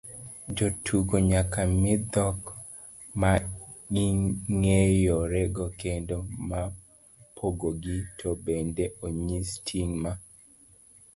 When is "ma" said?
10.03-10.11